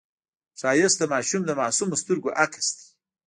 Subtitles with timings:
[0.59, 2.85] ښایست د ماشوم د معصومو سترګو عکس دی